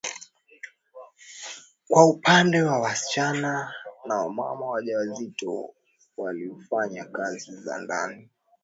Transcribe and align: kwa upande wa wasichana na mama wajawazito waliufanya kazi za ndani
kwa 1.87 2.05
upande 2.05 2.61
wa 2.63 2.79
wasichana 2.79 3.73
na 4.05 4.29
mama 4.29 4.65
wajawazito 4.65 5.69
waliufanya 6.17 7.05
kazi 7.05 7.51
za 7.57 7.77
ndani 7.81 8.29